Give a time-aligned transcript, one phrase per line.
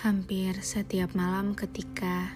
[0.00, 2.32] Hampir setiap malam ketika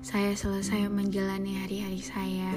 [0.00, 2.48] saya selesai menjalani hari-hari saya,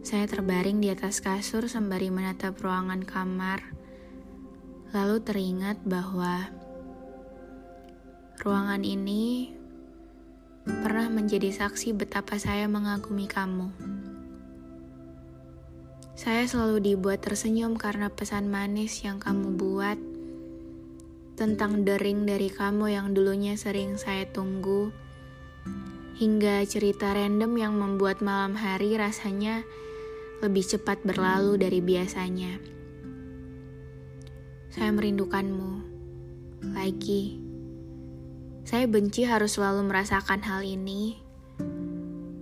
[0.00, 3.60] saya terbaring di atas kasur sembari menatap ruangan kamar,
[4.96, 6.48] lalu teringat bahwa
[8.40, 9.52] ruangan ini
[10.64, 13.68] pernah menjadi saksi betapa saya mengagumi kamu.
[16.16, 20.00] Saya selalu dibuat tersenyum karena pesan manis yang kamu buat
[21.38, 24.90] tentang dering dari kamu yang dulunya sering saya tunggu,
[26.18, 29.62] hingga cerita random yang membuat malam hari rasanya
[30.42, 32.58] lebih cepat berlalu dari biasanya.
[34.74, 35.72] Saya merindukanmu
[36.74, 37.38] lagi.
[38.66, 41.22] Saya benci harus selalu merasakan hal ini,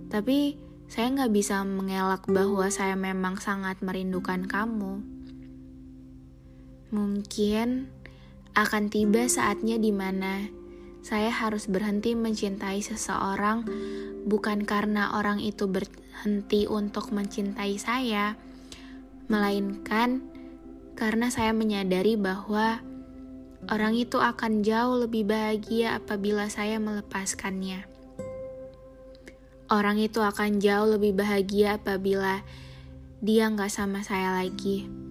[0.09, 0.57] tapi
[0.89, 5.05] saya nggak bisa mengelak bahwa saya memang sangat merindukan kamu.
[6.91, 7.91] Mungkin
[8.57, 10.49] akan tiba saatnya di mana
[11.05, 13.69] saya harus berhenti mencintai seseorang
[14.27, 18.35] bukan karena orang itu berhenti untuk mencintai saya,
[19.31, 20.25] melainkan
[20.99, 22.83] karena saya menyadari bahwa
[23.71, 27.87] orang itu akan jauh lebih bahagia apabila saya melepaskannya.
[29.71, 32.43] Orang itu akan jauh lebih bahagia apabila
[33.23, 35.06] dia nggak sama saya lagi.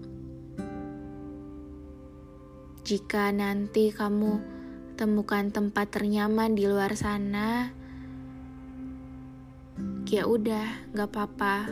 [2.86, 4.38] Jika nanti kamu
[4.94, 7.74] temukan tempat ternyaman di luar sana,
[10.06, 11.66] ya udah, gak apa-apa.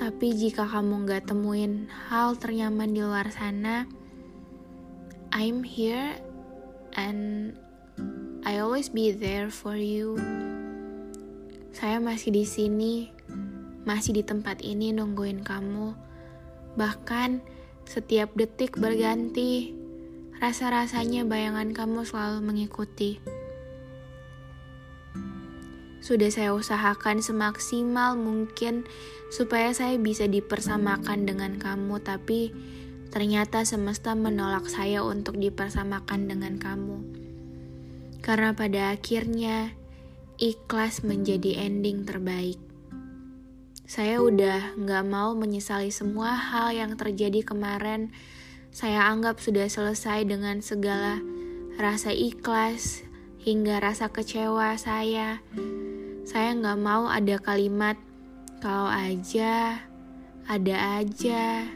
[0.00, 3.84] Tapi jika kamu gak temuin hal ternyaman di luar sana,
[5.28, 6.16] I'm here
[6.96, 7.52] and
[8.48, 10.16] I always be there for you.
[11.76, 13.12] Saya masih di sini,
[13.84, 15.92] masih di tempat ini nungguin kamu.
[16.80, 17.44] Bahkan
[17.84, 19.72] setiap detik berganti,
[20.40, 23.20] rasa-rasanya bayangan kamu selalu mengikuti.
[26.04, 28.84] Sudah saya usahakan semaksimal mungkin
[29.32, 32.52] supaya saya bisa dipersamakan dengan kamu, tapi
[33.08, 36.98] ternyata semesta menolak saya untuk dipersamakan dengan kamu.
[38.20, 39.72] Karena pada akhirnya,
[40.40, 42.63] ikhlas menjadi ending terbaik.
[43.84, 48.16] Saya udah gak mau menyesali semua hal yang terjadi kemarin.
[48.72, 51.20] Saya anggap sudah selesai dengan segala
[51.76, 53.04] rasa ikhlas
[53.44, 55.44] hingga rasa kecewa saya.
[56.24, 58.00] Saya gak mau ada kalimat
[58.64, 59.84] kalau aja,
[60.48, 61.68] ada aja,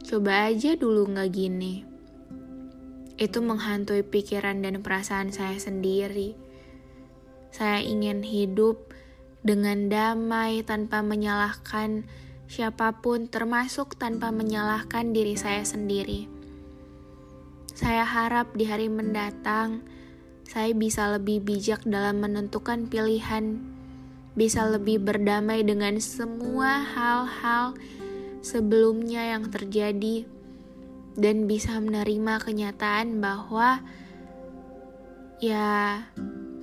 [0.00, 1.84] coba aja dulu gak gini.
[3.20, 6.32] Itu menghantui pikiran dan perasaan saya sendiri.
[7.52, 8.89] Saya ingin hidup
[9.40, 12.04] dengan damai tanpa menyalahkan
[12.50, 16.26] siapa pun, termasuk tanpa menyalahkan diri saya sendiri.
[17.72, 19.86] Saya harap di hari mendatang
[20.50, 23.62] saya bisa lebih bijak dalam menentukan pilihan,
[24.34, 27.78] bisa lebih berdamai dengan semua hal-hal
[28.42, 30.26] sebelumnya yang terjadi,
[31.14, 33.78] dan bisa menerima kenyataan bahwa
[35.38, 36.02] ya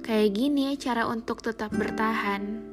[0.08, 2.64] Kayak gini cara untuk tetap bertahan.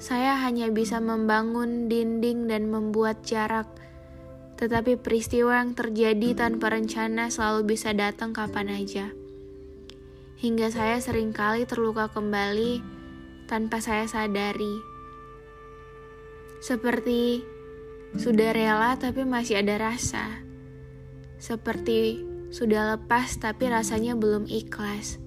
[0.00, 3.68] Saya hanya bisa membangun dinding dan membuat jarak,
[4.56, 9.12] tetapi peristiwa yang terjadi tanpa rencana selalu bisa datang kapan aja.
[10.40, 12.80] Hingga saya sering kali terluka kembali
[13.44, 14.80] tanpa saya sadari.
[16.64, 17.44] Seperti
[18.16, 20.48] sudah rela tapi masih ada rasa.
[21.36, 25.20] Seperti sudah lepas tapi rasanya belum ikhlas.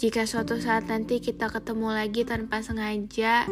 [0.00, 3.44] Jika suatu saat nanti kita ketemu lagi tanpa sengaja,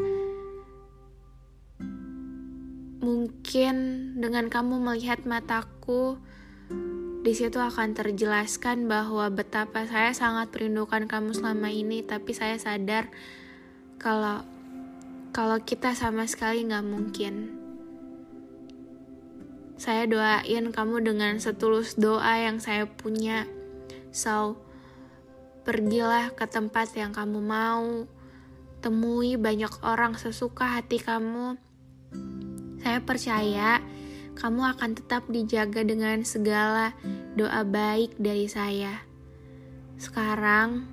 [3.05, 3.77] mungkin
[4.17, 6.17] dengan kamu melihat mataku,
[7.21, 13.13] di situ akan terjelaskan bahwa betapa saya sangat merindukan kamu selama ini, tapi saya sadar
[14.01, 14.41] kalau
[15.37, 17.61] kalau kita sama sekali nggak mungkin.
[19.77, 23.45] Saya doain kamu dengan setulus doa yang saya punya.
[24.17, 24.65] So,
[25.69, 28.09] Pergilah ke tempat yang kamu mau.
[28.81, 31.61] temui banyak orang sesuka hati kamu.
[32.81, 33.85] Saya percaya
[34.33, 36.97] kamu akan tetap dijaga dengan segala
[37.37, 39.05] doa baik dari saya.
[40.01, 40.89] Sekarang,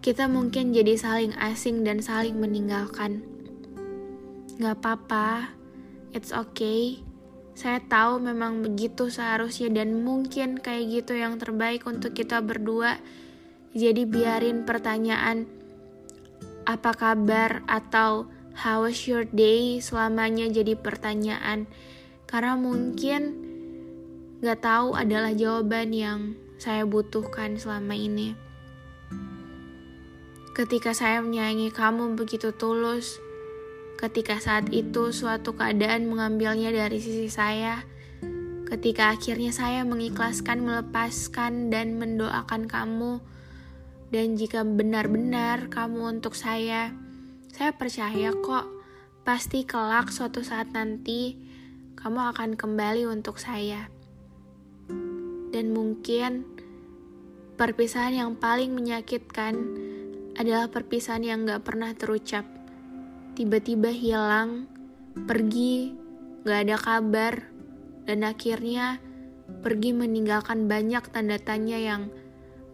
[0.00, 3.20] kita mungkin jadi saling asing dan saling meninggalkan.
[4.56, 5.52] Gak apa-apa,
[6.16, 7.02] it's okay.
[7.52, 12.96] Saya tahu memang begitu seharusnya dan mungkin kayak gitu yang terbaik untuk kita berdua.
[13.74, 15.50] Jadi biarin pertanyaan
[16.62, 21.66] apa kabar atau how was your day selamanya jadi pertanyaan.
[22.30, 23.34] Karena mungkin
[24.40, 26.20] gak tahu adalah jawaban yang
[26.54, 28.38] saya butuhkan selama ini.
[30.54, 33.18] Ketika saya menyayangi kamu begitu tulus,
[33.98, 37.82] ketika saat itu suatu keadaan mengambilnya dari sisi saya,
[38.70, 43.18] ketika akhirnya saya mengikhlaskan, melepaskan, dan mendoakan kamu,
[44.14, 46.94] dan jika benar-benar kamu untuk saya,
[47.50, 48.70] saya percaya kok,
[49.26, 51.34] pasti kelak suatu saat nanti
[51.98, 53.90] kamu akan kembali untuk saya.
[55.50, 56.46] Dan mungkin
[57.58, 59.58] perpisahan yang paling menyakitkan
[60.38, 62.46] adalah perpisahan yang gak pernah terucap.
[63.34, 64.70] Tiba-tiba hilang,
[65.26, 65.90] pergi,
[66.46, 67.50] gak ada kabar,
[68.06, 69.02] dan akhirnya
[69.66, 72.14] pergi meninggalkan banyak tanda tanya yang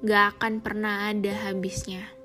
[0.00, 2.19] gak akan pernah ada habisnya.